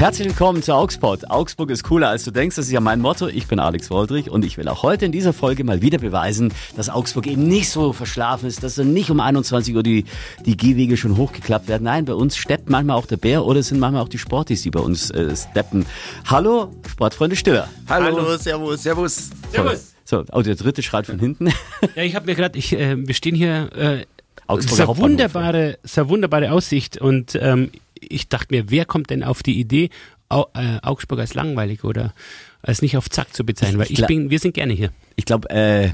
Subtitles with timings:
[0.00, 1.24] Herzlich willkommen zu Augsburg.
[1.28, 2.56] Augsburg ist cooler als du denkst.
[2.56, 3.28] Das ist ja mein Motto.
[3.28, 6.54] Ich bin Alex Woldrich und ich will auch heute in dieser Folge mal wieder beweisen,
[6.74, 10.06] dass Augsburg eben nicht so verschlafen ist, dass dann nicht um 21 Uhr die,
[10.46, 11.84] die Gehwege schon hochgeklappt werden.
[11.84, 14.62] Nein, bei uns steppt manchmal auch der Bär oder es sind manchmal auch die Sportis,
[14.62, 15.84] die bei uns äh, steppen.
[16.24, 17.68] Hallo, Sportfreunde Stiller.
[17.86, 18.82] Hallo, Hallo servus.
[18.82, 19.28] Servus.
[19.52, 19.92] Servus.
[20.06, 21.52] So, oh, der dritte schreit von hinten.
[21.94, 24.06] Ja, ich habe mir gerade, äh, wir stehen hier, äh,
[24.46, 27.70] Augsburger so wunderbare, so wunderbare Aussicht und ähm,
[28.00, 29.90] ich dachte mir, wer kommt denn auf die Idee,
[30.28, 32.14] Au, äh, Augsburg als langweilig oder
[32.62, 33.78] als nicht auf Zack zu bezeichnen?
[33.78, 34.90] Weil ich, ich bin, wir sind gerne hier.
[35.16, 35.90] Ich glaube, äh,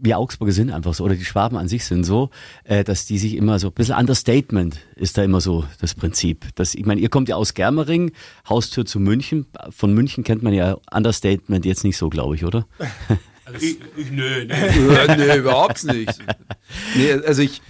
[0.00, 2.30] wir Augsburger sind einfach so, oder die Schwaben an sich sind so,
[2.64, 6.46] äh, dass die sich immer so, ein bisschen Understatement ist da immer so das Prinzip.
[6.54, 8.12] Das, ich meine, ihr kommt ja aus Germering,
[8.48, 9.46] Haustür zu München.
[9.70, 12.66] Von München kennt man ja Understatement jetzt nicht so, glaube ich, oder?
[13.46, 15.16] Also ich, ich, nö, nö.
[15.16, 16.18] nö, überhaupt nicht.
[16.96, 17.62] Nee, also ich,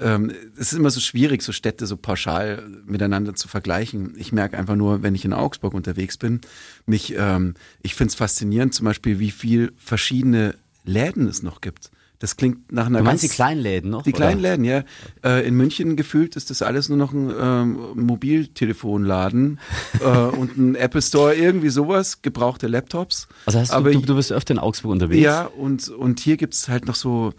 [0.00, 4.14] ähm, es ist immer so schwierig, so Städte so pauschal miteinander zu vergleichen.
[4.16, 6.40] Ich merke einfach nur, wenn ich in Augsburg unterwegs bin,
[6.86, 11.90] mich, ähm, ich finde es faszinierend, zum Beispiel, wie viel verschiedene Läden es noch gibt.
[12.20, 14.02] Das klingt nach einer du meinst ganz, die kleinen Läden noch?
[14.02, 14.18] Die oder?
[14.18, 14.84] kleinen Läden, ja.
[15.24, 19.58] Äh, in München gefühlt ist das alles nur noch ein ähm, Mobiltelefonladen
[20.00, 20.04] äh,
[20.36, 23.26] und ein Apple Store, irgendwie sowas, gebrauchte Laptops.
[23.46, 25.22] Also heißt Aber du, du, bist öfter in Augsburg unterwegs?
[25.22, 27.32] Ja, und, und hier gibt's halt noch so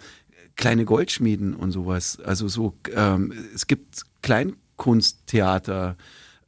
[0.62, 2.20] kleine Goldschmieden und sowas.
[2.24, 5.98] Also so, ähm, es gibt Kleinkunsttheater.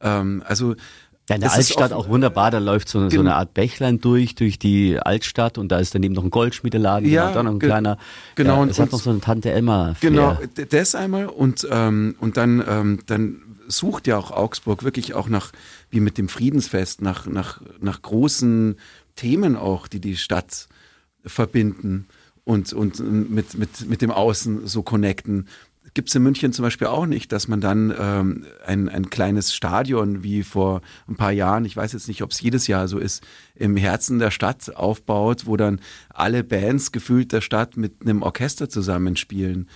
[0.00, 0.74] Ähm, also
[1.28, 4.58] ja, in der Altstadt auch, wunderbar, da läuft so, so, eine Art Bächlein durch, durch
[4.58, 7.98] die Altstadt und da ist daneben noch ein Goldschmiedeladen, ja, genau, dann noch ein kleiner,
[8.34, 9.92] genau, ja, und es hat noch so eine Tante Emma.
[9.92, 10.00] -Flair.
[10.02, 15.30] Genau, das einmal und, ähm, und dann, ähm, dann sucht ja auch Augsburg wirklich auch
[15.30, 15.52] nach,
[15.90, 18.76] wie mit dem Friedensfest, nach, nach, nach großen
[19.16, 20.68] Themen auch, die die Stadt
[21.24, 22.06] verbinden
[22.44, 23.00] und, und
[23.30, 25.48] mit, mit, mit dem Außen so connecten.
[25.92, 29.54] Gibt es in München zum Beispiel auch nicht, dass man dann ähm, ein, ein kleines
[29.54, 32.98] Stadion wie vor ein paar Jahren, ich weiß jetzt nicht, ob es jedes Jahr so
[32.98, 33.22] ist,
[33.54, 38.68] im Herzen der Stadt aufbaut, wo dann alle Bands gefühlt der Stadt mit einem Orchester
[38.68, 39.68] zusammenspielen.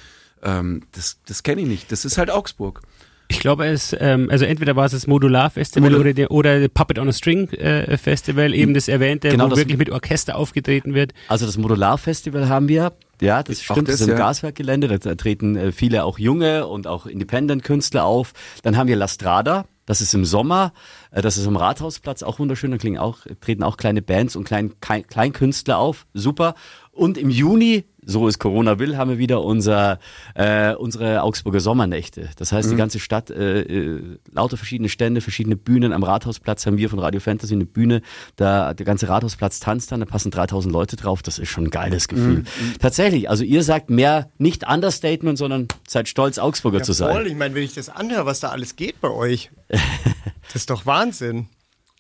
[0.43, 1.93] Ähm, das das kenne ich nicht.
[1.93, 2.83] Das ist halt Augsburg.
[3.31, 6.69] Ich glaube, es, ähm, also entweder war es das Modular Festival Modul oder, der, oder
[6.69, 10.37] Puppet on a String äh, Festival, eben das erwähnte, genau, wo das wirklich mit Orchester
[10.37, 11.13] aufgetreten wird.
[11.29, 14.19] Also das Modular Festival haben wir, ja, das stimmt, das, das ist im ja.
[14.19, 18.33] Gaswerkgelände, da treten äh, viele auch junge und auch Independent-Künstler auf.
[18.63, 20.73] Dann haben wir La Strada, das ist im Sommer,
[21.11, 24.73] das ist am Rathausplatz, auch wunderschön, da klingen auch, treten auch kleine Bands und klein,
[24.81, 26.55] Kleinkünstler auf, super.
[26.93, 29.99] Und im Juni so es Corona will, haben wir wieder unser,
[30.35, 32.31] äh, unsere Augsburger Sommernächte.
[32.37, 32.73] Das heißt, mhm.
[32.73, 35.93] die ganze Stadt, äh, äh, lauter verschiedene Stände, verschiedene Bühnen.
[35.93, 38.01] Am Rathausplatz haben wir von Radio Fantasy eine Bühne.
[38.37, 41.23] Da, der ganze Rathausplatz tanzt dann, da passen 3000 Leute drauf.
[41.23, 42.39] Das ist schon ein geiles Gefühl.
[42.39, 42.45] Mhm.
[42.81, 47.13] Tatsächlich, also ihr sagt mehr nicht Understatement, sondern seid stolz, Augsburger ja, zu sein.
[47.13, 47.27] Voll.
[47.27, 50.87] Ich meine, wenn ich das anhöre, was da alles geht bei euch, das ist doch
[50.99, 51.47] Wahnsinn.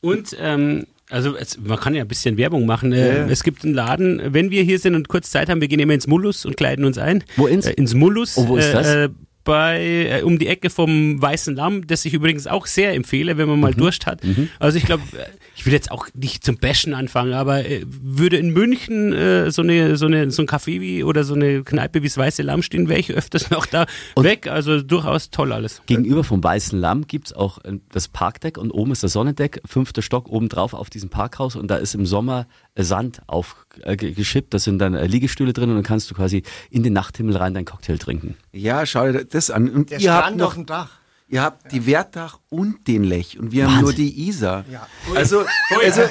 [0.00, 2.92] Und ähm, also es, man kann ja ein bisschen Werbung machen.
[2.92, 3.28] Äh.
[3.30, 5.94] Es gibt einen Laden, wenn wir hier sind und kurz Zeit haben, wir gehen immer
[5.94, 7.24] ins Mullus und kleiden uns ein.
[7.36, 7.66] Wo ins?
[7.66, 8.36] Äh, ins Mullus.
[8.36, 8.86] Oh, wo ist das?
[8.86, 9.08] Äh,
[9.48, 13.48] bei äh, um die Ecke vom Weißen Lamm, das ich übrigens auch sehr empfehle, wenn
[13.48, 13.78] man mal mhm.
[13.78, 14.22] Durst hat.
[14.22, 14.50] Mhm.
[14.58, 15.24] Also ich glaube, äh,
[15.56, 19.62] ich will jetzt auch nicht zum Bashen anfangen, aber äh, würde in München äh, so
[19.62, 22.62] eine so eine so ein Café wie oder so eine Kneipe wie das Weiße Lamm
[22.62, 24.48] stehen, wäre ich öfters noch da und weg.
[24.48, 25.80] Also durchaus toll alles.
[25.86, 30.02] Gegenüber vom Weißen Lamm gibt's auch äh, das Parkdeck und oben ist das Sonnendeck, fünfter
[30.02, 32.46] Stock oben drauf auf diesem Parkhaus und da ist im Sommer
[32.84, 34.48] Sand aufgeschippt.
[34.48, 37.36] Äh, das sind dann äh, Liegestühle drin und dann kannst du quasi in den Nachthimmel
[37.36, 38.36] rein deinen Cocktail trinken.
[38.52, 39.68] Ja, schau dir das an.
[39.68, 40.90] Und Der ihr Strand habt noch, dem Dach.
[41.30, 43.76] Ihr habt die Wertdach und den Lech und wir Wahnsinn.
[43.76, 44.64] haben nur die Isar.
[44.72, 44.86] Ja.
[45.14, 45.44] Also,
[45.78, 46.02] also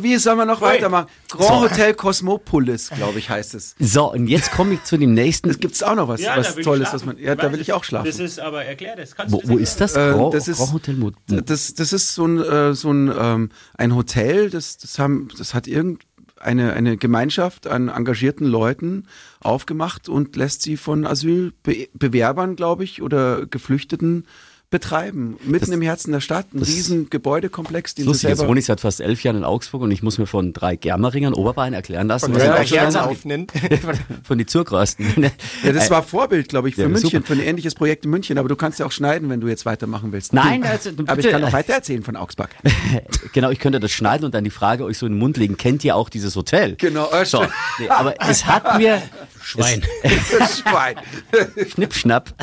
[0.00, 0.68] wie soll man noch Ui.
[0.68, 1.08] weitermachen?
[1.28, 1.60] Grand so.
[1.60, 3.74] Hotel Cosmopolis, glaube ich, heißt es.
[3.78, 5.50] So, und jetzt komme ich zu dem nächsten.
[5.50, 7.18] Es gibt auch noch was, ja, was Tolles, was man.
[7.18, 8.06] Ja, da will ich auch schlafen.
[8.06, 9.14] Das ist aber erklär das.
[9.14, 9.96] Kannst wo, wo ist das?
[9.96, 13.50] Äh, das ist, Grand Hotel Mo das, das ist so ein, äh, so ein, ähm,
[13.76, 16.04] ein Hotel, das, das haben, das hat irgend
[16.40, 19.08] eine, eine Gemeinschaft an engagierten Leuten
[19.40, 24.26] aufgemacht und lässt sie von Asylbewerbern, glaube ich, oder Geflüchteten
[24.70, 27.94] betreiben, mitten das, im Herzen der Stadt, ein riesen Gebäudekomplex.
[27.94, 30.26] Den lustig, jetzt wohne ich seit fast elf Jahren in Augsburg und ich muss mir
[30.26, 33.46] von drei Germeringern Oberbayern erklären lassen, von was ja, aufnehmen.
[34.24, 35.30] von die Zurgrösten.
[35.62, 37.26] ja, das war Vorbild, glaube ich, für ja, München, super.
[37.26, 39.64] für ein ähnliches Projekt in München, aber du kannst ja auch schneiden, wenn du jetzt
[39.64, 40.32] weitermachen willst.
[40.32, 42.50] Nein, also, aber ich kann noch weiter erzählen von Augsburg.
[43.32, 45.56] genau, ich könnte das schneiden und dann die Frage euch so in den Mund legen,
[45.56, 46.74] kennt ihr auch dieses Hotel?
[46.76, 47.44] Genau, so,
[47.78, 49.00] nee, aber es hat mir
[49.44, 49.82] Schwein.
[50.04, 50.96] Schwein.
[51.68, 52.34] Schnippschnapp.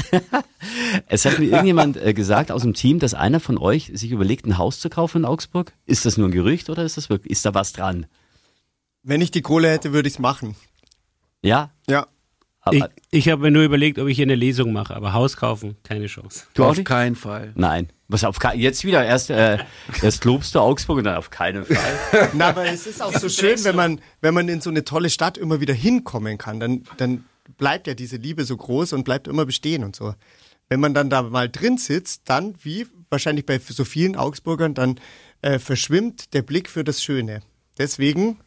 [1.08, 4.46] es hat mir irgendjemand äh, gesagt aus dem Team, dass einer von euch sich überlegt,
[4.46, 5.74] ein Haus zu kaufen in Augsburg.
[5.86, 8.06] Ist das nur ein Gerücht oder ist das wirklich, ist da was dran?
[9.04, 10.56] Wenn ich die Kohle hätte, würde ich es machen.
[11.42, 11.72] Ja?
[11.90, 12.08] Ja.
[12.70, 15.78] Ich, ich habe mir nur überlegt, ob ich hier eine Lesung mache, aber Haus kaufen,
[15.84, 16.46] keine Chance.
[16.54, 17.54] Du auf keinen Fall.
[17.56, 17.90] Nein.
[18.08, 19.58] Was auf jetzt wieder erst äh,
[20.02, 22.30] erst lobst du Augsburg und dann auf keinen Fall.
[22.34, 25.10] Na, aber es ist auch so schön, wenn man wenn man in so eine tolle
[25.10, 27.24] Stadt immer wieder hinkommen kann, dann dann
[27.58, 30.14] bleibt ja diese Liebe so groß und bleibt immer bestehen und so.
[30.68, 35.00] Wenn man dann da mal drin sitzt, dann wie wahrscheinlich bei so vielen Augsburgern dann
[35.42, 37.42] äh, verschwimmt der Blick für das Schöne.
[37.78, 38.40] Deswegen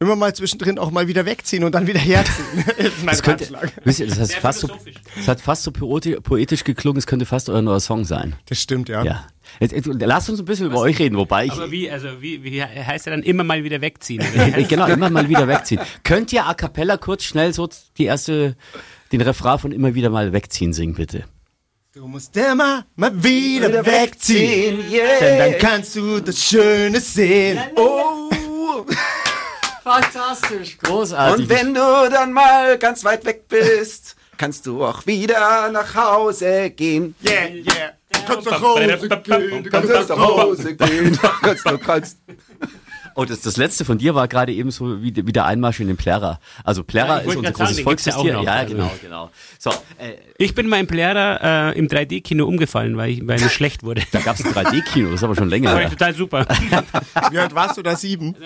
[0.00, 2.46] immer mal zwischendrin auch mal wieder wegziehen und dann wieder herziehen.
[2.78, 3.48] das, das, könnte,
[3.84, 4.68] wisst ihr, das, heißt fast so,
[5.16, 8.36] das hat fast so poetisch geklungen, es könnte fast euer neuer Song sein.
[8.46, 9.02] Das stimmt, ja.
[9.02, 9.26] ja.
[9.60, 10.72] Jetzt, jetzt, lasst uns ein bisschen Was?
[10.72, 11.52] über euch reden, wobei ich.
[11.52, 14.24] Aber wie, also wie, wie heißt er dann immer mal wieder wegziehen?
[14.68, 15.80] genau, immer mal wieder wegziehen.
[16.04, 18.56] Könnt ihr a cappella kurz schnell so die erste,
[19.10, 21.24] den Refrain von immer wieder mal wegziehen singen, bitte?
[21.92, 25.18] Du musst immer mal wieder, wieder wegziehen, yeah.
[25.20, 27.58] denn dann kannst du das Schöne sehen.
[27.74, 28.07] Oh!
[29.88, 31.44] Fantastisch, großartig.
[31.44, 31.80] Und wenn du
[32.10, 37.14] dann mal ganz weit weg bist, kannst du auch wieder nach Hause gehen.
[37.24, 37.92] Yeah, yeah.
[38.12, 39.62] Du kannst nach Hause gehen.
[39.62, 41.18] Du kannst nach Hause gehen.
[41.42, 42.18] kannst, du kannst.
[43.14, 45.88] Oh, das, das letzte von dir war gerade eben so wie, wie der Einmarsch in
[45.88, 46.38] den Plärrer.
[46.62, 48.44] Also Plärrer ja, ist unser großes Volksfestival.
[48.44, 49.30] Ja, ja, genau, genau.
[49.58, 53.48] So, äh, ich bin mal im Plärrer äh, im 3D-Kino umgefallen, weil, ich, weil mir
[53.48, 54.02] schlecht wurde.
[54.12, 55.74] Da gab es ein 3D-Kino, das ist aber schon länger.
[55.74, 56.46] Das war total super.
[57.30, 57.96] wie alt warst du da?
[57.96, 58.36] Sieben?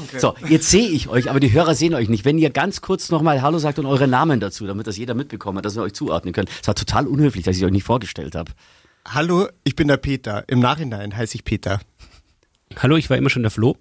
[0.00, 0.18] Okay.
[0.18, 2.24] So, jetzt sehe ich euch, aber die Hörer sehen euch nicht.
[2.24, 5.64] Wenn ihr ganz kurz nochmal Hallo sagt und eure Namen dazu, damit das jeder mitbekommt,
[5.64, 6.48] dass wir euch zuordnen können.
[6.60, 8.52] Es war total unhöflich, dass ich euch nicht vorgestellt habe.
[9.06, 10.44] Hallo, ich bin der Peter.
[10.48, 11.80] Im Nachhinein heiße ich Peter.
[12.76, 13.76] Hallo, ich war immer schon der Flo.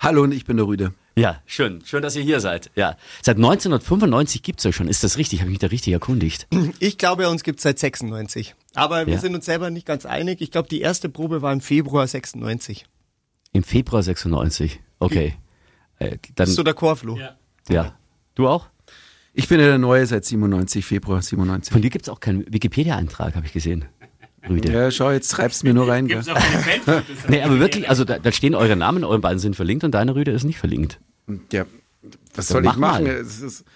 [0.00, 0.94] Hallo und ich bin der Rüde.
[1.14, 1.80] Ja, schön.
[1.84, 2.70] Schön, dass ihr hier seid.
[2.74, 2.96] Ja.
[3.22, 4.88] Seit 1995 gibt's euch schon.
[4.88, 5.40] Ist das richtig?
[5.40, 6.48] Habe ich mich da richtig erkundigt?
[6.80, 8.56] Ich glaube, uns gibt's seit 96.
[8.74, 9.20] Aber wir ja.
[9.20, 10.40] sind uns selber nicht ganz einig.
[10.40, 12.84] Ich glaube, die erste Probe war im Februar 96.
[13.52, 14.80] Im Februar 96.
[14.98, 15.36] Okay.
[16.02, 17.16] Äh, dann, Bist du der Chorflo?
[17.16, 17.36] Ja.
[17.68, 17.94] ja.
[18.34, 18.66] Du auch?
[19.34, 21.72] Ich bin ja der Neue seit 97, Februar 97.
[21.72, 23.86] Von dir gibt es auch keinen Wikipedia-Eintrag, habe ich gesehen.
[24.48, 24.72] Rüde.
[24.72, 26.08] Ja, schau, jetzt treibst du mir nur rein.
[26.08, 26.36] Gibt's auch
[27.28, 30.16] nee, aber wirklich, also da, da, stehen eure Namen, eure beiden sind verlinkt und deine
[30.16, 30.98] Rüde ist nicht verlinkt.
[31.52, 31.64] Ja,
[32.34, 33.06] was soll ich machen?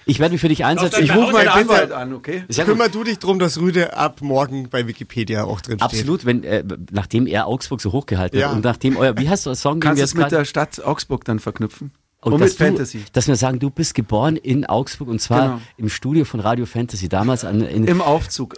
[0.07, 1.05] Ich werde mich für dich einsetzen.
[1.05, 2.45] Ich rufe meinen Anwalt an, okay?
[2.49, 5.83] Kümmer du dich drum, dass Rüde ab morgen bei Wikipedia auch drin steht.
[5.83, 8.49] Absolut, wenn, äh, nachdem er Augsburg so hochgehalten ja.
[8.49, 9.79] hat und nachdem euer, wie heißt du das Song?
[9.79, 11.93] Kannst du es mit der Stadt Augsburg dann verknüpfen?
[12.27, 13.05] Und, und mit Fantasy.
[13.13, 15.61] dass wir sagen, du bist geboren in Augsburg und zwar genau.
[15.77, 17.09] im Studio von Radio Fantasy.
[17.09, 18.57] Damals an, in, im Aufzug.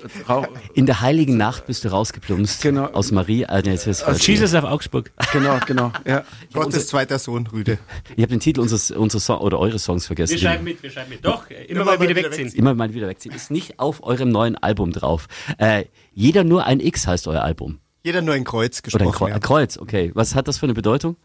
[0.73, 2.63] In der heiligen Nacht bist du rausgeplumpst.
[2.63, 2.87] Genau.
[2.87, 3.43] Aus Marie.
[3.43, 5.13] Äh, nee, aus Jesus auf Augsburg.
[5.35, 5.93] Genau, genau.
[6.07, 6.25] Ja.
[6.55, 7.79] Gottes zweiter Sohn, Rüde.
[8.17, 10.33] Ich habe den Titel unseres, unseres Song, oder eures Songs vergessen.
[10.33, 11.23] Wir schreiben mit, wir schreiben mit.
[11.23, 12.47] Doch, immer, immer mal wieder wegziehen.
[12.47, 12.59] wegziehen.
[12.59, 13.35] Immer mal wieder wegziehen.
[13.35, 15.29] Ist nicht auf eurem neuen Album drauf.
[15.59, 17.81] Äh, jeder nur ein X heißt euer Album.
[18.03, 19.15] Jeder nur ein Kreuz gesprochen.
[19.25, 20.11] Oder ein Kreuz, okay.
[20.15, 21.17] Was hat das für eine Bedeutung?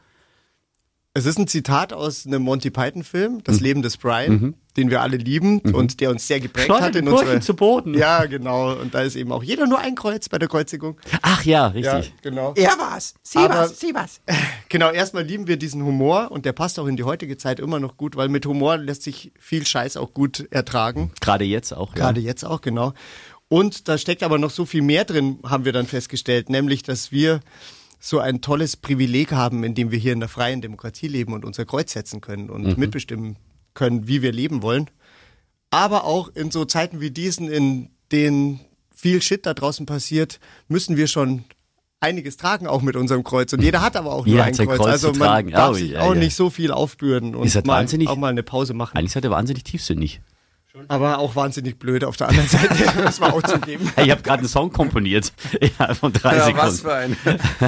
[1.16, 3.64] Es ist ein Zitat aus einem Monty Python-Film, Das mhm.
[3.64, 4.54] Leben des Brian, mhm.
[4.76, 5.76] den wir alle lieben mhm.
[5.76, 7.94] und der uns sehr geprägt Schleute hat in unsere zu Boden.
[7.94, 8.74] Ja, genau.
[8.74, 11.00] Und da ist eben auch jeder nur ein Kreuz bei der Kreuzigung.
[11.22, 12.08] Ach ja, richtig.
[12.08, 12.54] Ja, genau.
[12.56, 13.14] Er war's.
[13.22, 13.80] Sie Aber, war's.
[13.80, 14.22] Sie war's.
[14.70, 14.90] Genau.
[14.90, 17.96] Erstmal lieben wir diesen Humor und der passt auch in die heutige Zeit immer noch
[17.96, 21.12] gut, weil mit Humor lässt sich viel Scheiß auch gut ertragen.
[21.22, 21.94] Gerade jetzt auch.
[21.94, 22.30] Gerade ja.
[22.30, 22.94] jetzt auch, genau.
[23.50, 27.12] Und da steckt aber noch so viel mehr drin, haben wir dann festgestellt, nämlich, dass
[27.12, 27.42] wir
[28.06, 31.64] so ein tolles Privileg haben, indem wir hier in der freien Demokratie leben und unser
[31.64, 32.76] Kreuz setzen können und mhm.
[32.78, 33.38] mitbestimmen
[33.74, 34.90] können, wie wir leben wollen.
[35.72, 38.60] Aber auch in so Zeiten wie diesen, in denen
[38.94, 41.46] viel Shit da draußen passiert, müssen wir schon
[42.02, 43.54] einiges tragen, auch mit unserem Kreuz.
[43.54, 44.68] Und jeder hat aber auch nur ein Kreuz.
[44.68, 44.86] Kreuz.
[44.86, 46.20] Also man darf oh, sich ja, auch ja.
[46.20, 48.98] nicht so viel aufbürden und mal, auch mal eine Pause machen.
[48.98, 50.20] Eigentlich seid ihr wahnsinnig tiefsinnig.
[50.88, 53.92] Aber auch wahnsinnig blöd auf der anderen Seite, muss man auch zugeben.
[53.96, 55.32] Hey, ich habe gerade einen Song komponiert.
[55.80, 56.68] Ja, von drei ja, Sekunden.
[56.68, 57.16] Was für ein.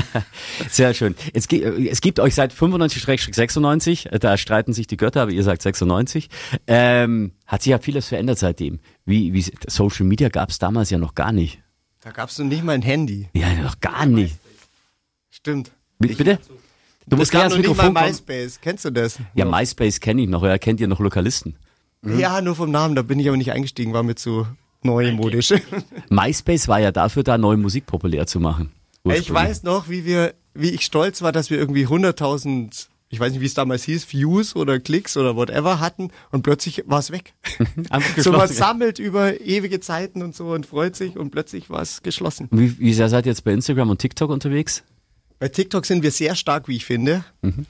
[0.69, 1.15] Sehr schön.
[1.33, 6.29] Es, es gibt euch seit 95-96, da streiten sich die Götter, aber ihr sagt 96.
[6.67, 8.79] Ähm, hat sich ja vieles verändert seitdem.
[9.05, 11.59] Wie, wie Social Media gab es damals ja noch gar nicht.
[12.01, 13.29] Da gab es noch nicht mal ein Handy.
[13.33, 14.35] Ja, noch gar nicht.
[15.29, 15.71] Stimmt.
[15.99, 16.39] Bitte?
[17.07, 18.59] Du musst noch nicht mal MySpace.
[18.59, 19.19] Kennst du das?
[19.35, 20.43] Ja, MySpace kenne ich noch.
[20.43, 21.55] Ja, kennt ihr noch Lokalisten?
[22.05, 22.19] Mhm.
[22.19, 24.47] Ja, nur vom Namen, da bin ich aber nicht eingestiegen, war mir zu
[24.83, 25.53] neumodisch.
[26.09, 28.71] MySpace war ja dafür da, neue Musik populär zu machen.
[29.03, 33.31] Ich weiß noch, wie wir, wie ich stolz war, dass wir irgendwie 100.000 ich weiß
[33.31, 37.11] nicht, wie es damals hieß, Views oder Klicks oder whatever hatten und plötzlich war es
[37.11, 37.33] weg.
[38.17, 42.01] so man sammelt über ewige Zeiten und so und freut sich und plötzlich war es
[42.01, 42.49] geschlossen.
[42.51, 44.83] Wie, wie sehr seid ihr jetzt bei Instagram und TikTok unterwegs?
[45.37, 47.23] Bei TikTok sind wir sehr stark, wie ich finde.
[47.41, 47.67] Mhm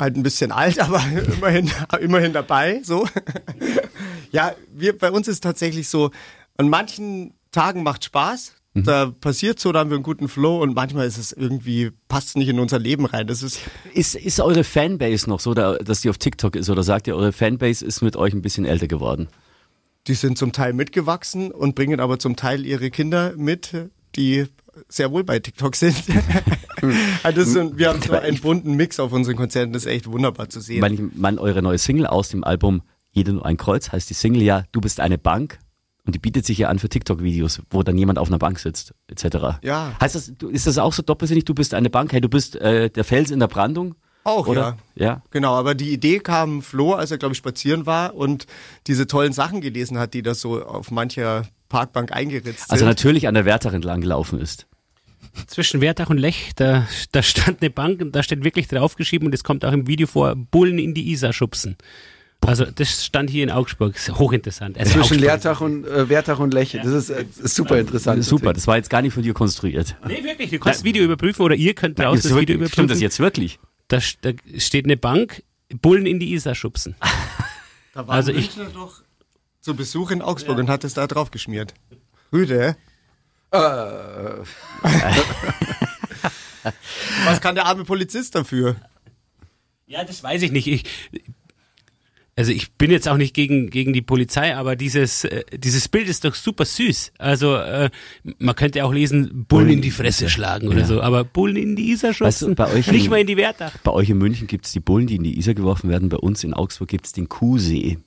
[0.00, 1.02] halt ein bisschen alt, aber
[1.36, 3.06] immerhin, immerhin dabei, so.
[4.32, 6.10] ja, wir, bei uns ist tatsächlich so,
[6.56, 8.84] an manchen Tagen macht Spaß, mhm.
[8.84, 12.36] da passiert so, da haben wir einen guten Flow und manchmal ist es irgendwie, passt
[12.36, 13.26] nicht in unser Leben rein.
[13.26, 13.60] Das ist,
[13.94, 17.32] ist, ist eure Fanbase noch so, dass die auf TikTok ist oder sagt ihr, eure
[17.32, 19.28] Fanbase ist mit euch ein bisschen älter geworden?
[20.06, 24.46] die sind zum Teil mitgewachsen und bringen aber zum Teil ihre Kinder mit, die
[24.88, 25.96] sehr wohl bei TikTok sind.
[27.22, 30.48] also sind, wir haben so einen bunten Mix auf unseren Konzerten, das ist echt wunderbar
[30.48, 30.82] zu sehen.
[30.82, 32.82] Weil ich meine, eure neue Single aus dem Album
[33.12, 35.58] Jeder nur ein Kreuz heißt die Single ja, du bist eine Bank
[36.06, 38.94] und die bietet sich ja an für TikTok-Videos, wo dann jemand auf einer Bank sitzt,
[39.08, 39.58] etc.
[39.62, 39.94] Ja.
[40.00, 42.88] Heißt das, ist das auch so doppelsinnig, du bist eine Bank, hey, du bist äh,
[42.90, 43.96] der Fels in der Brandung?
[44.22, 44.76] Auch, Oder?
[44.94, 45.06] ja.
[45.06, 45.22] Ja.
[45.30, 48.46] Genau, aber die Idee kam Flo, als er, glaube ich, spazieren war und
[48.86, 52.70] diese tollen Sachen gelesen hat, die da so auf mancher Parkbank eingeritzt sind.
[52.70, 54.66] Also natürlich an der Wärter entlang gelaufen ist.
[55.46, 59.34] Zwischen Wertach und Lech, da, da stand eine Bank und da steht wirklich draufgeschrieben und
[59.34, 61.76] es kommt auch im Video vor, Bullen in die Isar schubsen.
[62.42, 64.78] Also das stand hier in Augsburg, ist hochinteressant.
[64.78, 66.72] Also Zwischen Leertach und äh, Wertach und Lech.
[66.72, 68.24] Das ist, äh, ist super interessant.
[68.24, 69.94] Super, das war jetzt gar nicht von dir konstruiert.
[70.06, 72.72] Nee, wirklich, du kannst das Video überprüfen oder ihr könnt draußen das Video überprüfen.
[72.72, 73.58] Stimmt das jetzt wirklich?
[73.88, 75.42] Da, da steht eine Bank,
[75.82, 76.94] Bullen in die Isar schubsen.
[77.92, 79.02] da war also ich- doch
[79.60, 81.74] zu Besuch in Augsburg und hat es da drauf geschmiert.
[82.32, 82.76] Rüde,
[83.52, 83.58] Äh,
[87.24, 88.76] was kann der arme Polizist dafür?
[89.86, 90.66] Ja, das weiß ich nicht.
[90.68, 90.84] Ich,
[92.36, 96.08] also ich bin jetzt auch nicht gegen, gegen die Polizei, aber dieses, äh, dieses Bild
[96.08, 97.12] ist doch super süß.
[97.18, 97.90] Also äh,
[98.38, 100.86] man könnte auch lesen, Bullen in die Fresse schlagen oder Ja.
[100.86, 103.26] so, aber Bullen in die Isar Weißt du, schubsen, bei euch nicht in- mal in
[103.26, 103.76] die Wertach.
[103.78, 106.08] Bei euch in München gibt es die Bullen, die in die Isar geworfen werden.
[106.08, 107.98] Bei uns in Augsburg gibt es den Kuhsee.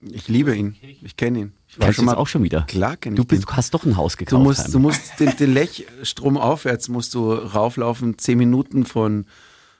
[0.00, 0.76] ich liebe ihn.
[1.02, 1.52] Ich kenne ihn.
[1.74, 2.62] Ich war Kennst schon du mal auch schon wieder?
[2.68, 3.46] Klar kenn du ich bist, den.
[3.46, 4.42] du hast doch ein Haus Du gekauft.
[4.42, 4.72] musst, Heim.
[4.72, 9.24] du musst den, den Lechstrom aufwärts musst du rauflaufen, zehn Minuten von,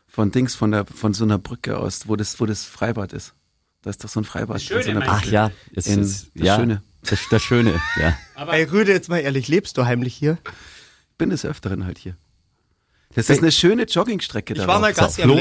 [0.06, 3.34] von Dings, von der, von so einer Brücke aus, wo das, wo das Freibad ist.
[3.82, 4.56] Da ist doch so ein Freibad.
[4.56, 6.82] Das Schöne, so Ach ja, es In- ist das ja, Schöne.
[7.02, 8.16] Das, das Schöne, ja.
[8.46, 10.38] Ey, Rüde, jetzt mal ehrlich, lebst du heimlich hier?
[11.18, 12.16] bin des Öfteren halt hier.
[13.14, 14.62] Das ist eine schöne Joggingstrecke da.
[14.62, 15.40] Ich war mal So, Gassi am Flo.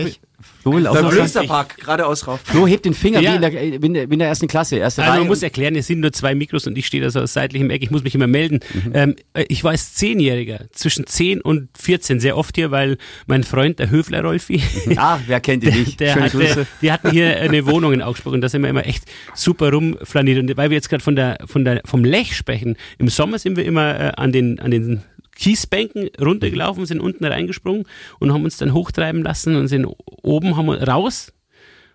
[0.63, 1.13] Flo, Beim.
[1.13, 2.39] Münsterpark, geradeaus rauf.
[2.43, 3.31] Flo hebt den Finger Ja.
[3.31, 3.51] wie, in der,
[3.81, 4.75] wie, in der, wie in der ersten Klasse.
[4.77, 7.09] Erste Also Reihe man muss erklären, es sind nur zwei Mikros und ich stehe da
[7.11, 8.59] so seitlich im Eck, ich muss mich immer melden.
[8.93, 12.97] Ähm, äh, ich war als Zehnjähriger, zwischen 10 und 14, sehr oft hier, weil
[13.27, 14.61] mein Freund, der Höfler Rolfi,
[14.95, 15.99] Ah, wer kennt ihn nicht?
[15.99, 16.67] der Schöne hatte, Grüße.
[16.79, 19.03] wir hatten hier eine Wohnung in Augsburg und da sind wir immer echt
[19.35, 20.39] super rumflaniert.
[20.39, 23.57] Und weil wir jetzt gerade von der, von der, vom Lech sprechen, im Sommer sind
[23.57, 25.01] wir immer äh, an den, an den
[25.41, 27.85] Kiesbänken runtergelaufen, sind unten reingesprungen
[28.19, 29.87] und haben uns dann hochtreiben lassen und sind
[30.21, 31.33] oben haben wir raus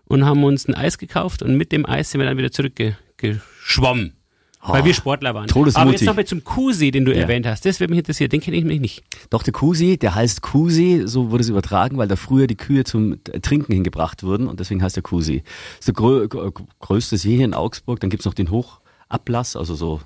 [0.07, 4.13] und haben uns ein Eis gekauft und mit dem Eis sind wir dann wieder zurückgeschwommen.
[4.69, 5.47] Weil wir Sportler waren.
[5.47, 5.81] todesmutig.
[5.81, 7.65] Aber jetzt nochmal zum Kuhsee, den du erwähnt hast.
[7.65, 8.31] Das würde mich interessieren.
[8.31, 9.05] Den kenne ich nämlich nicht.
[9.31, 12.83] Doch, der Kuhsee, der heißt Kuhsee, so wurde es übertragen, weil da früher die Kühe
[12.83, 15.45] zum Trinken hingebracht wurden und deswegen heißt der Kuhsee.
[15.45, 18.01] Das ist der grö grö- größte See hier in Augsburg.
[18.01, 20.01] Dann gibt's noch den Hochablass, also so,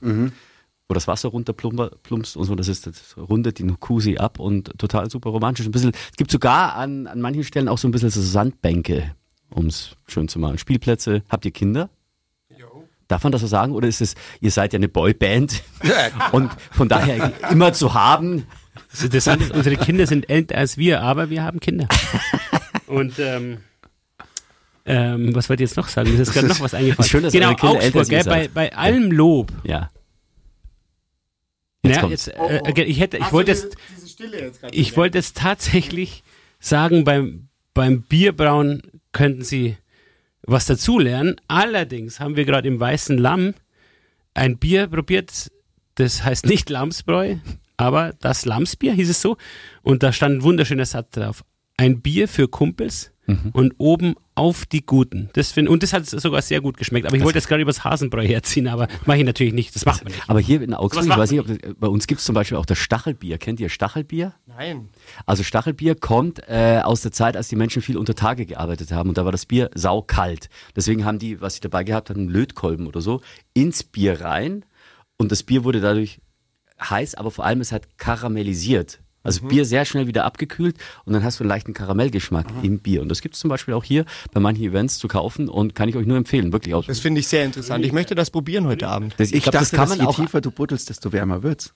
[0.91, 2.55] wo das Wasser runterplumpst und so.
[2.57, 5.65] Das ist, das rundet den Kuhsee ab und total super romantisch.
[5.65, 9.15] Ein bisschen, es gibt sogar an, an manchen Stellen auch so ein bisschen so Sandbänke,
[9.55, 10.59] ums schön zu machen.
[10.59, 11.23] Spielplätze.
[11.31, 11.89] Habt ihr Kinder?
[13.07, 13.73] Darf man das so sagen?
[13.73, 15.63] Oder ist es, ihr seid ja eine Boyband
[16.33, 18.47] und von daher immer zu haben?
[18.91, 21.89] Das Interessante ist, unsere Kinder sind älter als wir, aber wir haben Kinder.
[22.87, 23.59] Und ähm,
[24.85, 26.13] ähm, was wollte ich jetzt noch sagen?
[26.13, 27.09] Mir ist gerade noch was eingefallen.
[27.09, 29.53] Schön, dass genau, Kinder älter Augsburg, als ihr gell, bei, bei allem Lob.
[29.63, 29.91] Ja.
[31.91, 32.27] Jetzt Ja, kommt's.
[32.27, 36.23] jetzt, äh, okay, ich hätte, ich wollte gerade ich wollte jetzt tatsächlich
[36.59, 38.83] sagen, beim, beim Bierbrauen
[39.13, 39.77] könnten Sie
[40.43, 41.37] was dazulernen.
[41.49, 43.55] Allerdings haben wir gerade im Weißen Lamm
[44.35, 45.51] ein Bier probiert,
[45.97, 47.37] das heißt nicht Lamsbräu,
[47.77, 49.37] aber das Lamsbier hieß es so.
[49.83, 51.45] Und da stand ein wunderschöner Satz drauf.
[51.77, 53.11] Ein Bier für Kumpels
[53.53, 55.29] und oben auf die Guten.
[55.35, 57.07] Das find, und das hat sogar sehr gut geschmeckt.
[57.07, 59.75] Aber ich wollte jetzt gerade übers Hasenbräu herziehen, aber mache ich natürlich nicht.
[59.75, 60.29] Das macht man nicht.
[60.29, 62.57] Aber hier in Augsburg, ich weiß nicht, ob das, bei uns gibt es zum Beispiel
[62.57, 63.39] auch das Stachelbier.
[63.39, 64.35] Kennt ihr Stachelbier?
[64.47, 64.89] Nein.
[65.27, 69.11] Also Stachelbier kommt äh, aus der Zeit, als die Menschen viel unter Tage gearbeitet haben
[69.11, 70.49] und da war das Bier saukalt.
[70.75, 73.21] Deswegen haben die, was sie dabei gehabt hatten, einen Lötkolben oder so,
[73.53, 74.65] ins Bier rein
[75.19, 76.21] und das Bier wurde dadurch
[76.81, 79.01] heiß, aber vor allem es hat karamellisiert.
[79.23, 83.03] Also Bier sehr schnell wieder abgekühlt und dann hast du einen leichten Karamellgeschmack im Bier.
[83.03, 85.89] Und das gibt es zum Beispiel auch hier bei manchen Events zu kaufen und kann
[85.89, 86.87] ich euch nur empfehlen, wirklich aus.
[86.87, 87.85] Das finde ich sehr interessant.
[87.85, 89.15] Ich möchte das probieren heute Abend.
[89.19, 90.17] Das, ich Ich glaube, das dachte, kann dass man je auch.
[90.17, 91.75] tiefer du buddelst, desto wärmer wird's.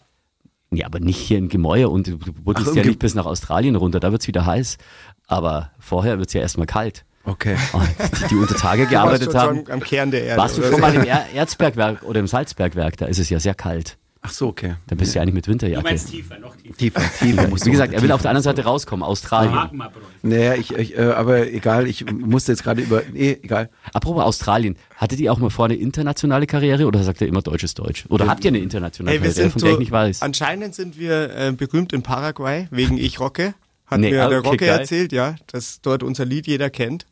[0.71, 3.27] Ja, aber nicht hier im Gemäuer und du buddelst Ach, im ja nicht bis nach
[3.27, 4.79] Australien runter, da wird's wieder heiß.
[5.27, 7.05] Aber vorher wird's ja erstmal kalt.
[7.25, 7.57] Okay.
[7.73, 7.89] Und
[8.23, 9.65] die, die unter Tage gearbeitet Warst haben.
[9.71, 10.43] am Kern der Erde.
[10.43, 12.99] Warst du schon mal im er Erzbergwerk oder im Salzbergwerk?
[12.99, 13.97] Da ist es ja sehr kalt.
[14.27, 14.77] Ach so, okay.
[14.87, 15.97] Da bist du ja eigentlich mit Winterjacke.
[15.97, 16.77] tiefer, noch tiefer.
[16.79, 17.47] Tiefer, tiefer.
[17.47, 19.83] Wie du gesagt, er will auf der anderen Seite rauskommen, Australien.
[20.23, 23.03] Naja, ich, ich äh, aber egal, ich musste jetzt gerade über.
[23.13, 23.69] Nee, egal.
[23.93, 27.65] Apropos Australien, hattet ihr auch mal vor eine internationale Karriere oder sagt ihr immer Deutsch
[27.65, 28.07] ist Deutsch?
[28.09, 30.23] Oder habt ihr eine internationale Ey, wir Karriere, sind von so, der ich nicht weiß?
[30.23, 33.53] anscheinend sind wir äh, berühmt in Paraguay wegen Ich Rocke.
[33.87, 34.79] Hat Nee, mir der okay, Rocke geil.
[34.81, 37.05] erzählt, ja, dass dort unser Lied jeder kennt.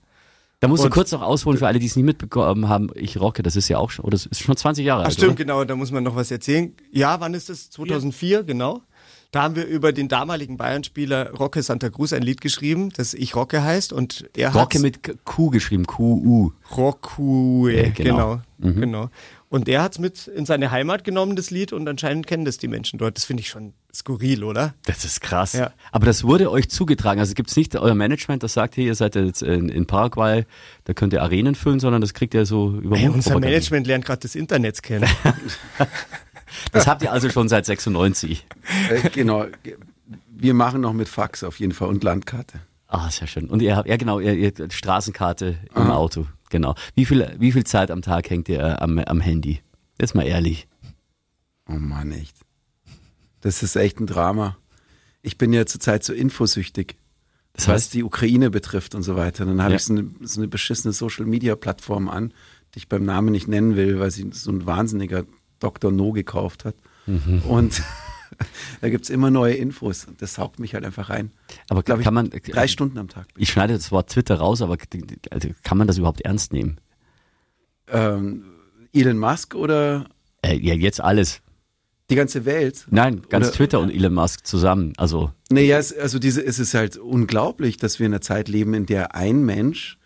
[0.63, 2.89] Da musst du kurz noch ausholen für alle, die es nicht mitbekommen haben.
[2.95, 5.09] Ich rocke, das ist ja auch schon, oder das ist schon 20 Jahre alt.
[5.09, 5.39] Ach, stimmt, oder?
[5.39, 6.73] genau, da muss man noch was erzählen.
[6.93, 7.69] Ja, wann ist das?
[7.71, 8.43] 2004, ja.
[8.43, 8.81] genau.
[9.33, 13.35] Da haben wir über den damaligen Bayern-Spieler Rocke Santa Cruz ein Lied geschrieben, das Ich
[13.35, 16.53] Rocke heißt und er hat Rocke mit Q geschrieben, Q-U.
[16.77, 17.95] Rocku, ja, genau.
[17.99, 18.41] Genau.
[18.59, 18.81] Mhm.
[18.81, 19.11] genau.
[19.49, 22.59] Und er hat es mit in seine Heimat genommen, das Lied, und anscheinend kennen das
[22.59, 23.17] die Menschen dort.
[23.17, 24.75] Das finde ich schon skurril, oder?
[24.87, 25.53] Das ist krass.
[25.53, 25.73] Ja.
[25.91, 27.21] Aber das wurde euch zugetragen.
[27.21, 30.47] Also gibt es nicht euer Management, das sagt, hey, ihr seid jetzt in, in, Paraguay,
[30.85, 34.05] da könnt ihr Arenen füllen, sondern das kriegt ihr so über hey, Unser Management lernt
[34.05, 35.09] gerade das Internet kennen.
[36.73, 38.47] Das habt ihr also schon seit 96.
[38.91, 39.47] Äh, genau.
[40.29, 42.61] Wir machen noch mit Fax auf jeden Fall und Landkarte.
[42.89, 43.49] Ah, sehr schön.
[43.49, 45.95] Und ihr habt, ja genau, ihr, ihr Straßenkarte im Aha.
[45.95, 46.27] Auto.
[46.51, 46.75] Genau.
[46.95, 49.63] Wie viel, wie viel Zeit am Tag hängt ihr am, am Handy?
[49.99, 50.69] Jetzt mal ehrlich.
[51.69, 52.37] Oh Mann, echt.
[53.43, 54.57] Das ist echt ein Drama.
[55.21, 56.97] Ich bin ja zurzeit so infosüchtig.
[57.53, 59.45] Das heißt, was die Ukraine betrifft und so weiter.
[59.45, 59.77] Dann habe ja.
[59.77, 62.33] ich so eine, so eine beschissene Social-Media-Plattform an,
[62.75, 65.25] die ich beim Namen nicht nennen will, weil sie so ein wahnsinniger
[65.59, 65.93] Dr.
[65.93, 66.77] No gekauft hat.
[67.07, 67.43] Mhm.
[67.43, 67.83] Und
[68.81, 70.07] da gibt es immer neue Infos.
[70.07, 71.31] Und das saugt mich halt einfach rein.
[71.69, 73.27] Aber kann ich, man drei Stunden am Tag.
[73.37, 74.79] Ich schneide das Wort Twitter raus, aber
[75.31, 76.79] also kann man das überhaupt ernst nehmen?
[77.89, 78.45] Ähm,
[78.95, 80.07] Elon Musk oder?
[80.41, 81.42] Äh, ja, jetzt alles.
[82.13, 82.87] Die ganze Welt?
[82.91, 84.93] Nein, ganz oder, Twitter und Elon Musk zusammen.
[84.97, 85.33] Also.
[85.51, 88.87] Naja, es, also diese, es ist halt unglaublich, dass wir in einer Zeit leben, in
[88.87, 89.99] der ein Mensch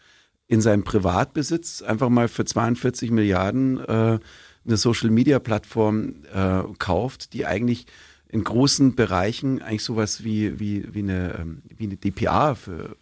[0.48, 4.18] in seinem Privatbesitz einfach mal für 42 Milliarden äh,
[4.66, 7.86] eine Social-Media-Plattform äh, kauft, die eigentlich
[8.28, 12.96] in großen Bereichen eigentlich sowas wie, wie, wie, eine, ähm, wie eine DPA für,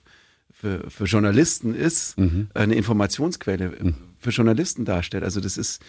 [0.53, 2.49] für, für Journalisten ist, mhm.
[2.55, 3.95] eine Informationsquelle mhm.
[4.19, 5.25] für Journalisten darstellt.
[5.25, 5.83] Also das ist,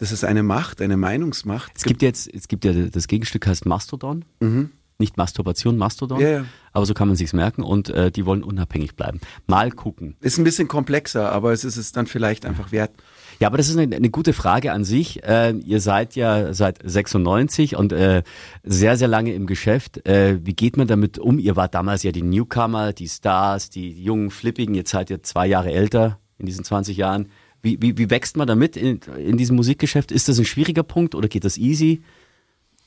[0.00, 1.72] das ist eine Macht, eine Meinungsmacht.
[1.76, 4.24] Es gibt jetzt, es gibt ja das Gegenstück heißt Mastodon.
[4.40, 4.70] Mhm.
[4.98, 6.20] Nicht Masturbation, Mastodon.
[6.20, 6.44] Ja, ja.
[6.72, 9.20] Aber so kann man sich's merken und äh, die wollen unabhängig bleiben.
[9.46, 10.16] Mal gucken.
[10.20, 12.92] Ist ein bisschen komplexer, aber es ist es dann vielleicht einfach wert.
[13.40, 15.22] Ja, aber das ist eine, eine gute Frage an sich.
[15.22, 18.22] Äh, ihr seid ja seit 96 und äh,
[18.62, 20.06] sehr, sehr lange im Geschäft.
[20.06, 21.38] Äh, wie geht man damit um?
[21.38, 24.74] Ihr wart damals ja die Newcomer, die Stars, die jungen Flippigen.
[24.74, 27.28] Jetzt seid ihr zwei Jahre älter in diesen 20 Jahren.
[27.62, 30.12] Wie, wie, wie wächst man damit in, in diesem Musikgeschäft?
[30.12, 32.02] Ist das ein schwieriger Punkt oder geht das easy?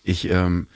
[0.04, 0.68] Ich, ähm,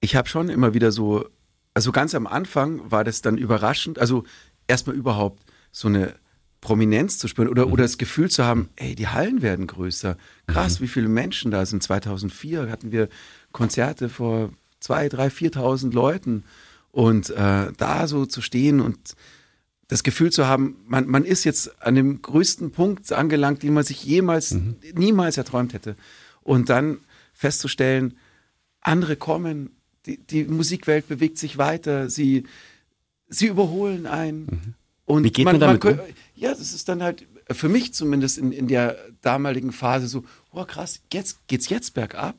[0.00, 1.26] ich habe schon immer wieder so,
[1.74, 4.24] also ganz am Anfang war das dann überraschend, also
[4.68, 6.14] erstmal überhaupt so eine
[6.60, 7.72] Prominenz zu spüren oder, mhm.
[7.72, 10.16] oder das Gefühl zu haben, ey, die Hallen werden größer.
[10.46, 10.84] Krass, mhm.
[10.84, 11.82] wie viele Menschen da sind.
[11.82, 13.08] 2004 hatten wir
[13.52, 16.44] Konzerte vor zwei, drei, viertausend Leuten
[16.90, 19.14] und äh, da so zu stehen und
[19.90, 23.82] das Gefühl zu haben, man, man ist jetzt an dem größten Punkt angelangt, den man
[23.82, 24.76] sich jemals, mhm.
[24.94, 25.96] niemals erträumt hätte.
[26.42, 26.98] Und dann
[27.34, 28.16] festzustellen,
[28.80, 29.70] andere kommen,
[30.06, 32.44] die, die Musikwelt bewegt sich weiter, sie,
[33.28, 34.46] sie überholen einen.
[34.46, 34.74] Mhm.
[35.06, 36.06] Und Wie geht man, man damit man, um?
[36.36, 40.64] Ja, das ist dann halt für mich zumindest in, in der damaligen Phase so, oh
[40.64, 42.36] krass, jetzt geht's jetzt bergab.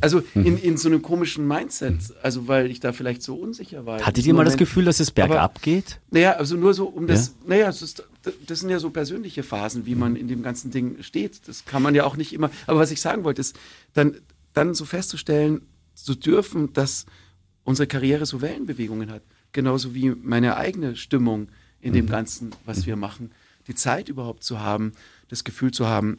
[0.00, 0.46] Also mhm.
[0.46, 4.00] in, in so einem komischen Mindset, also weil ich da vielleicht so unsicher war.
[4.00, 6.00] Hattet ihr mal das Gefühl, dass es bergab geht?
[6.10, 7.48] Naja, also nur so um das, ja?
[7.48, 8.04] naja, das, ist,
[8.46, 11.48] das sind ja so persönliche Phasen, wie man in dem ganzen Ding steht.
[11.48, 12.50] Das kann man ja auch nicht immer.
[12.68, 13.58] Aber was ich sagen wollte, ist
[13.92, 14.16] dann,
[14.52, 15.62] dann so festzustellen
[15.94, 17.06] zu dürfen, dass
[17.64, 19.22] unsere Karriere so Wellenbewegungen hat.
[19.50, 21.48] Genauso wie meine eigene Stimmung
[21.80, 22.10] in dem mhm.
[22.10, 23.32] Ganzen, was wir machen.
[23.66, 24.92] Die Zeit überhaupt zu haben,
[25.28, 26.18] das Gefühl zu haben,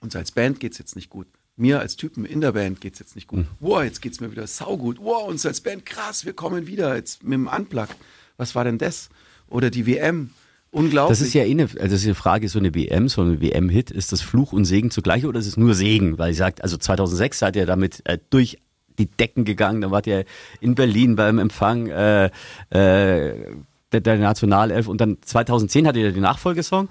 [0.00, 1.28] uns als Band geht es jetzt nicht gut.
[1.58, 3.40] Mir als Typen in der Band geht es jetzt nicht gut.
[3.40, 3.48] Mhm.
[3.58, 4.98] Wow, jetzt geht es mir wieder saugut.
[5.00, 7.88] Wow, uns als Band, krass, wir kommen wieder jetzt mit dem Unplug.
[8.36, 9.10] Was war denn das?
[9.48, 10.30] Oder die WM.
[10.70, 11.18] Unglaublich.
[11.18, 13.40] Das ist ja eh eine, also das ist eine Frage, so eine WM, so ein
[13.40, 16.16] WM-Hit, ist das Fluch und Segen zugleich oder ist es nur Segen?
[16.18, 18.58] Weil ich sagt, also 2006 seid ihr damit äh, durch
[18.98, 20.24] die Decken gegangen, da wart ihr
[20.60, 22.30] in Berlin beim Empfang, äh, äh,
[22.70, 26.88] der, der Nationalelf und dann 2010 hattet ihr den Nachfolgesong?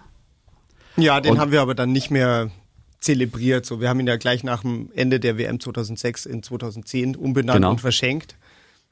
[0.98, 2.50] Ja, den und haben wir aber dann nicht mehr
[3.08, 3.66] zelebriert.
[3.66, 7.58] So, wir haben ihn ja gleich nach dem Ende der WM 2006 in 2010 umbenannt
[7.58, 7.72] genau.
[7.72, 8.36] und verschenkt.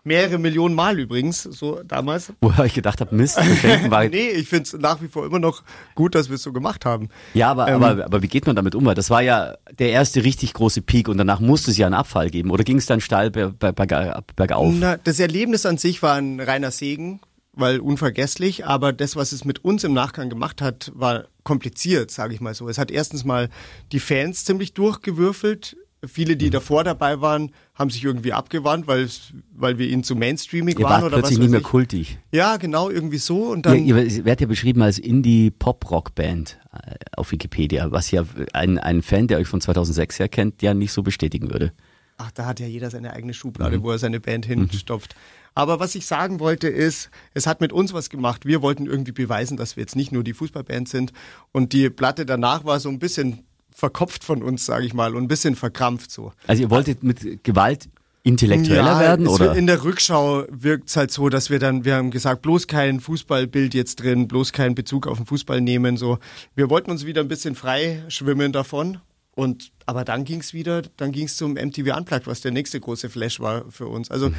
[0.08, 2.32] Mehrere Millionen Mal übrigens, so damals.
[2.40, 4.06] Wo ich gedacht habe, Mist, verschenken war.
[4.10, 5.64] nee, ich finde es nach wie vor immer noch
[5.96, 7.10] gut, dass wir es so gemacht haben.
[7.34, 8.86] Ja, aber, ähm, aber, aber wie geht man damit um?
[8.86, 11.96] Weil das war ja der erste richtig große Peak und danach musste es ja einen
[11.96, 12.52] Abfall geben.
[12.52, 14.74] Oder ging es dann steil bergauf?
[14.78, 17.20] Na, das Erlebnis an sich war ein reiner Segen
[17.56, 22.34] weil unvergesslich, aber das, was es mit uns im Nachgang gemacht hat, war kompliziert, sage
[22.34, 22.68] ich mal so.
[22.68, 23.50] Es hat erstens mal
[23.92, 25.78] die Fans ziemlich durchgewürfelt.
[26.06, 26.52] Viele, die mhm.
[26.52, 29.08] davor dabei waren, haben sich irgendwie abgewandt, weil,
[29.56, 31.66] weil wir ihnen zu mainstreamig ihr waren wart oder plötzlich was nicht mehr ich.
[31.66, 32.20] kultig.
[32.32, 33.46] Ja, genau, irgendwie so.
[33.46, 38.78] Und dann ihr, ihr werdet ja beschrieben als Indie-Pop-Rock-Band äh, auf Wikipedia, was ja ein,
[38.78, 41.72] ein Fan, der euch von 2006 her kennt, ja nicht so bestätigen würde.
[42.18, 43.84] Ach, da hat ja jeder seine eigene Schublade, mhm.
[43.84, 45.16] wo er seine Band hinstopft.
[45.16, 45.45] Mhm.
[45.56, 48.46] Aber was ich sagen wollte ist, es hat mit uns was gemacht.
[48.46, 51.14] Wir wollten irgendwie beweisen, dass wir jetzt nicht nur die Fußballband sind.
[51.54, 55.24] Und die Platte danach war so ein bisschen verkopft von uns, sage ich mal, und
[55.24, 56.34] ein bisschen verkrampft so.
[56.46, 57.90] Also ihr wolltet mit Gewalt
[58.24, 59.56] intellektueller ja, werden oder?
[59.56, 63.00] In der Rückschau wirkt es halt so, dass wir dann, wir haben gesagt, bloß kein
[63.00, 65.96] Fußballbild jetzt drin, bloß keinen Bezug auf den Fußball nehmen.
[65.96, 66.18] So,
[66.56, 68.98] wir wollten uns wieder ein bisschen frei schwimmen davon.
[69.36, 73.42] Und aber dann ging's wieder, dann ging's zum MTV Unplugged, was der nächste große Flash
[73.42, 74.10] war für uns.
[74.10, 74.36] Also mhm.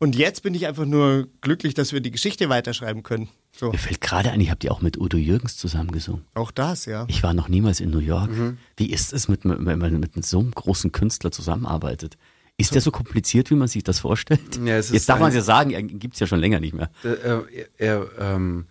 [0.00, 3.28] Und jetzt bin ich einfach nur glücklich, dass wir die Geschichte weiterschreiben können.
[3.52, 3.70] So.
[3.70, 6.24] Mir fällt gerade ein, ich habe die auch mit Udo Jürgens zusammengesungen.
[6.34, 7.04] Auch das, ja.
[7.08, 8.30] Ich war noch niemals in New York.
[8.30, 8.56] Mhm.
[8.78, 12.16] Wie ist es, mit, wenn man mit so einem großen Künstler zusammenarbeitet?
[12.56, 14.58] Ist der so kompliziert, wie man sich das vorstellt?
[14.64, 16.90] Ja, Jetzt darf man es ja sagen, er gibt es ja schon länger nicht mehr.
[17.02, 17.44] Er,
[17.78, 18.66] er, ähm,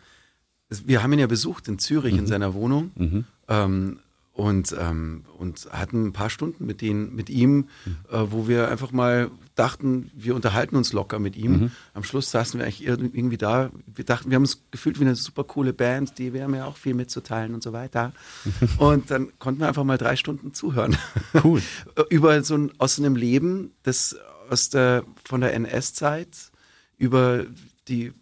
[0.70, 2.20] wir haben ihn ja besucht in Zürich mhm.
[2.20, 2.92] in seiner Wohnung.
[2.96, 3.26] Mhm.
[3.48, 4.00] Ähm,
[4.34, 7.98] und, ähm, und hatten ein paar Stunden mit, denen, mit ihm, mhm.
[8.10, 9.30] äh, wo wir einfach mal
[9.60, 11.52] dachten, wir unterhalten uns locker mit ihm.
[11.52, 11.72] Mhm.
[11.94, 13.72] Am Schluss saßen wir eigentlich irgendwie da.
[13.86, 16.66] Wir dachten, wir haben uns gefühlt wie eine super coole Band, die wir haben ja
[16.66, 18.14] auch viel mitzuteilen und so weiter.
[18.78, 20.98] und dann konnten wir einfach mal drei Stunden zuhören.
[21.44, 21.62] Cool.
[22.10, 24.16] über so ein, aus einem Leben, das
[24.50, 26.52] aus der, von der NS-Zeit,
[26.98, 27.46] über
[27.88, 28.14] die,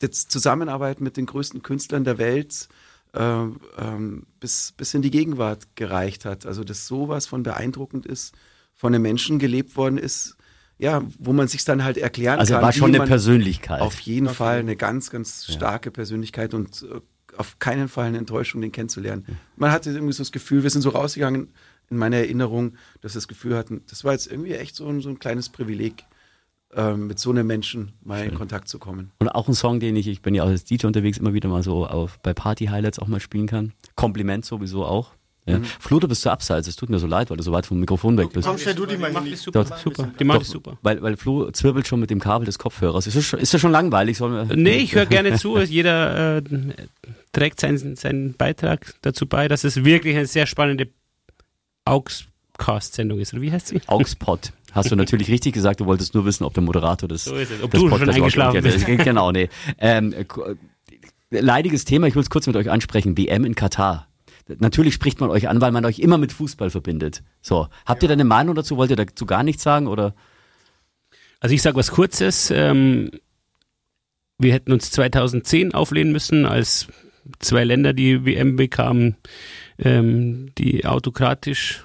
[0.00, 2.68] die Zusammenarbeit mit den größten Künstlern der Welt,
[3.14, 6.46] äh, ähm, bis, bis in die Gegenwart gereicht hat.
[6.46, 8.34] Also dass sowas von beeindruckend ist,
[8.74, 10.36] von einem Menschen gelebt worden ist,
[10.82, 12.64] ja, wo man sich dann halt erklären also kann.
[12.64, 13.80] Also war schon eine Persönlichkeit.
[13.80, 15.92] Auf jeden auf Fall eine ganz, ganz starke ja.
[15.92, 17.00] Persönlichkeit und äh,
[17.36, 19.24] auf keinen Fall eine Enttäuschung, den kennenzulernen.
[19.54, 21.48] Man hatte irgendwie so das Gefühl, wir sind so rausgegangen
[21.88, 25.00] in meiner Erinnerung, dass wir das Gefühl hatten, das war jetzt irgendwie echt so ein,
[25.00, 26.04] so ein kleines Privileg,
[26.74, 28.30] ähm, mit so einem Menschen mal Schön.
[28.30, 29.12] in Kontakt zu kommen.
[29.20, 31.48] Und auch ein Song, den ich, ich bin ja auch als DJ unterwegs, immer wieder
[31.48, 33.72] mal so auf, bei Party-Highlights auch mal spielen kann.
[33.94, 35.12] Kompliment sowieso auch.
[35.44, 35.58] Ja.
[35.58, 35.64] Mhm.
[35.64, 36.68] Flo, du bist zu abseits.
[36.68, 38.46] Es tut mir so leid, weil du so weit vom Mikrofon weg bist.
[38.46, 39.34] Komm, stell du die mal hin.
[39.36, 40.10] Super, super.
[40.18, 40.78] Die macht super.
[40.82, 43.08] Weil, weil Flo zwirbelt schon mit dem Kabel des Kopfhörers.
[43.08, 44.18] Ist das schon, ist das schon langweilig?
[44.18, 45.58] Sollen wir nee, ich höre gerne zu.
[45.62, 46.42] Jeder äh,
[47.32, 50.88] trägt seinen, seinen Beitrag dazu bei, dass es wirklich eine sehr spannende
[51.86, 53.32] Augscast-Sendung ist.
[53.32, 53.80] Oder wie heißt sie?
[53.86, 54.52] Augspot.
[54.70, 57.24] Hast du natürlich richtig gesagt, du wolltest nur wissen, ob der Moderator das.
[57.24, 57.62] So ist es.
[57.62, 58.86] Ob du schon eingeschlafen bist.
[58.86, 59.48] Genau, nee.
[59.78, 60.14] Ähm,
[61.30, 63.18] leidiges Thema, ich will es kurz mit euch ansprechen.
[63.18, 64.06] WM in Katar.
[64.58, 67.22] Natürlich spricht man euch an, weil man euch immer mit Fußball verbindet.
[67.40, 68.06] So, habt ja.
[68.06, 68.76] ihr da eine Meinung dazu?
[68.76, 70.14] Wollt ihr dazu gar nichts sagen oder?
[71.40, 72.50] Also ich sage was Kurzes.
[72.50, 73.10] Ähm,
[74.38, 76.88] wir hätten uns 2010 auflehnen müssen, als
[77.38, 79.16] zwei Länder die WM bekamen,
[79.78, 81.84] ähm, die autokratisch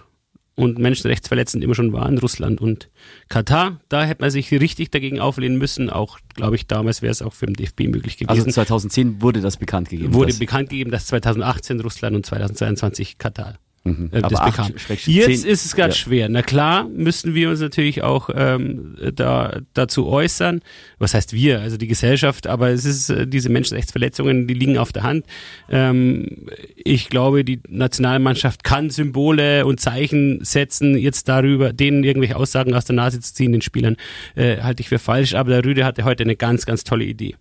[0.58, 2.90] und menschenrechtsverletzend immer schon waren, Russland und
[3.30, 3.80] Katar.
[3.90, 5.92] Da hätte man sich richtig dagegen auflehnen müssen.
[5.92, 8.30] Auch, glaube ich, damals wäre es auch für den DFB möglich gewesen.
[8.30, 10.16] Also 2010 wurde das bekannt gegeben.
[10.16, 14.10] Wurde bekannt gegeben, dass 2018 Russland und 2022 Katar Mhm.
[14.12, 14.72] Äh, das bekam.
[15.06, 16.04] Jetzt ist es ganz ja.
[16.04, 16.30] schwer.
[16.30, 20.62] Na klar, müssen wir uns natürlich auch ähm, da dazu äußern.
[21.00, 21.62] Was heißt wir?
[21.62, 22.48] Also die Gesellschaft.
[22.48, 25.26] Aber es ist äh, diese Menschenrechtsverletzungen, die liegen auf der Hand.
[25.70, 30.98] Ähm, ich glaube, die Nationalmannschaft kann Symbole und Zeichen setzen.
[30.98, 33.96] Jetzt darüber, denen irgendwelche Aussagen aus der Nase zu ziehen, den Spielern,
[34.36, 35.36] äh, halte ich für falsch.
[35.36, 37.36] Aber der Rüde hatte heute eine ganz, ganz tolle Idee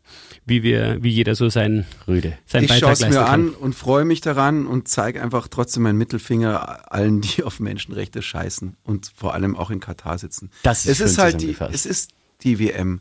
[0.46, 2.34] wie wir, wie jeder so sein Rüde.
[2.46, 5.98] Sein ich schaue es mir an und freue mich daran und zeige einfach trotzdem meinen
[5.98, 10.50] Mittelfinger allen, die auf Menschenrechte scheißen und vor allem auch in Katar sitzen.
[10.62, 12.10] Das ist es ist halt die, es ist
[12.42, 13.00] die WM.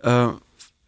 [0.00, 0.28] Äh,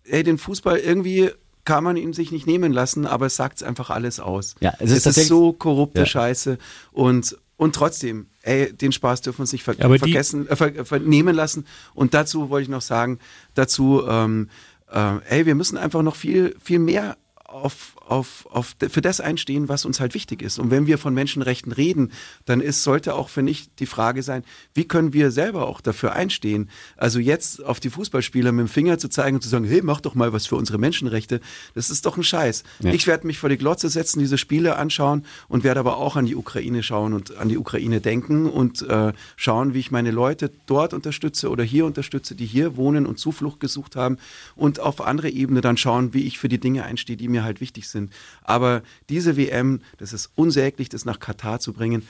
[0.04, 1.30] ey, den Fußball irgendwie
[1.64, 4.54] kann man ihn sich nicht nehmen lassen, aber es sagt einfach alles aus.
[4.60, 6.06] Ja, es ist, es ist so korrupte ja.
[6.06, 6.58] Scheiße
[6.92, 11.34] und und trotzdem, ey, den Spaß dürfen wir uns nicht ver vergessen, äh, ver vernehmen
[11.34, 11.66] lassen.
[11.94, 13.18] Und dazu wollte ich noch sagen,
[13.54, 14.50] dazu ähm,
[14.92, 17.16] äh, ey, wir müssen einfach noch viel, viel mehr
[17.62, 20.58] auf, auf, auf, für das einstehen, was uns halt wichtig ist.
[20.58, 22.12] Und wenn wir von Menschenrechten reden,
[22.44, 26.12] dann ist, sollte auch, finde ich, die Frage sein, wie können wir selber auch dafür
[26.12, 26.68] einstehen?
[26.96, 30.00] Also jetzt auf die Fußballspieler mit dem Finger zu zeigen und zu sagen, hey, mach
[30.00, 31.40] doch mal was für unsere Menschenrechte,
[31.74, 32.64] das ist doch ein Scheiß.
[32.80, 32.92] Ja.
[32.92, 36.26] Ich werde mich vor die Glotze setzen, diese Spiele anschauen und werde aber auch an
[36.26, 40.50] die Ukraine schauen und an die Ukraine denken und äh, schauen, wie ich meine Leute
[40.66, 44.18] dort unterstütze oder hier unterstütze, die hier wohnen und Zuflucht gesucht haben
[44.54, 47.62] und auf andere Ebene dann schauen, wie ich für die Dinge einstehe, die mir halt
[47.62, 48.12] wichtig sind.
[48.42, 52.06] Aber diese WM, das ist unsäglich, das nach Katar zu bringen.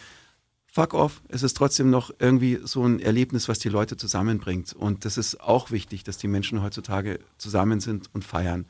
[0.66, 4.72] Fuck off, es ist trotzdem noch irgendwie so ein Erlebnis, was die Leute zusammenbringt.
[4.72, 8.66] Und das ist auch wichtig, dass die Menschen heutzutage zusammen sind und feiern.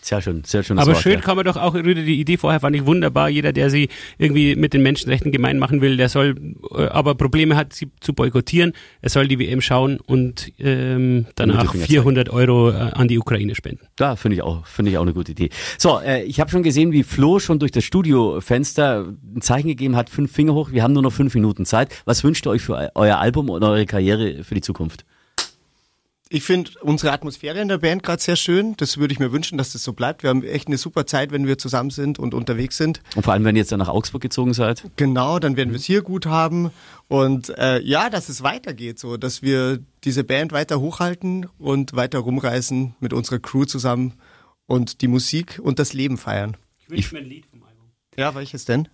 [0.00, 0.78] Sehr schön, sehr schön.
[0.78, 1.20] Aber Wort, schön ja.
[1.20, 3.28] kann man doch auch, Rüde, die Idee vorher fand ich wunderbar.
[3.28, 6.36] Jeder, der sie irgendwie mit den Menschenrechten gemein machen will, der soll
[6.74, 8.72] äh, aber Probleme hat, sie zu boykottieren.
[9.02, 13.86] Er soll die WM schauen und ähm, danach 400 Euro äh, an die Ukraine spenden.
[13.96, 15.50] Da finde ich auch, finde ich auch eine gute Idee.
[15.76, 19.96] So, äh, ich habe schon gesehen, wie Flo schon durch das Studiofenster ein Zeichen gegeben
[19.96, 20.70] hat, fünf Finger hoch.
[20.70, 21.94] Wir haben nur noch fünf Minuten Zeit.
[22.04, 25.04] Was wünscht ihr euch für euer Album und eure Karriere für die Zukunft?
[26.30, 28.74] Ich finde unsere Atmosphäre in der Band gerade sehr schön.
[28.76, 30.22] Das würde ich mir wünschen, dass das so bleibt.
[30.22, 33.00] Wir haben echt eine super Zeit, wenn wir zusammen sind und unterwegs sind.
[33.16, 34.84] Und vor allem, wenn ihr jetzt dann nach Augsburg gezogen seid.
[34.96, 36.70] Genau, dann werden wir es hier gut haben.
[37.08, 42.18] Und äh, ja, dass es weitergeht, so dass wir diese Band weiter hochhalten und weiter
[42.18, 44.14] rumreißen mit unserer Crew zusammen
[44.66, 46.56] und die Musik und das Leben feiern.
[46.80, 47.90] Ich wünsche mir ein Lied vom Album.
[48.16, 48.88] Ja, welches denn?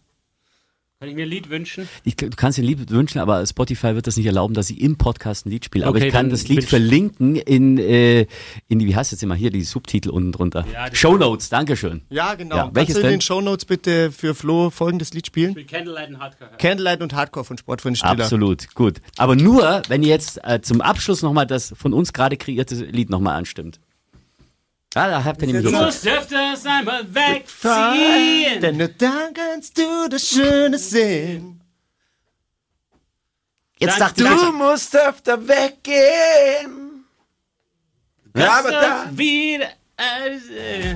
[1.05, 1.87] Kann ich mir ein Lied wünschen?
[2.05, 4.81] Ich, du kannst dir ein Lied wünschen, aber Spotify wird das nicht erlauben, dass ich
[4.81, 5.87] im Podcast ein Lied spiele.
[5.87, 8.27] Aber okay, ich kann das Lied verlinken in, äh,
[8.69, 10.64] in die, wie heißt jetzt immer hier, die Subtitel unten drunter.
[10.73, 12.01] Ja, Show Notes, Dankeschön.
[12.09, 12.57] Ja, genau.
[12.57, 15.51] Ja, welches Kannst du in den Show Notes bitte für Flo folgendes Lied spielen?
[15.51, 16.51] Ich spiele Candlelight und Hardcore.
[16.57, 18.12] Candlelight und Hardcore von Sport von Stiller.
[18.12, 19.03] Absolut, gut.
[19.19, 23.11] Aber nur, wenn ihr jetzt äh, zum Abschluss nochmal das von uns gerade kreierte Lied
[23.11, 23.79] nochmal anstimmt.
[24.96, 28.61] Ah, da habt ihr nämlich Du musst öfters einmal wegziehen.
[28.61, 31.61] Denn nur dann kannst du das Schöne sehen.
[33.78, 37.04] Jetzt dachte du ich, musst öfter weggehen.
[38.37, 39.07] Ja, aber da.
[39.11, 39.66] Wieder.
[39.96, 40.94] Äh,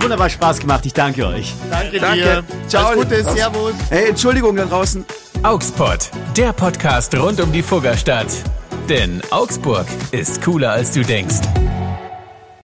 [0.00, 0.86] Wunderbar Spaß gemacht.
[0.86, 1.52] Ich danke euch.
[1.70, 2.16] Danke, danke.
[2.22, 2.44] dir.
[2.68, 2.88] Ciao.
[2.88, 3.24] Alles Gute.
[3.24, 3.74] Servus.
[3.90, 5.04] Hey, Entschuldigung da draußen.
[5.42, 8.28] Auxpot, der Podcast rund um die Fuggerstadt.
[8.88, 11.40] Denn Augsburg ist cooler als du denkst.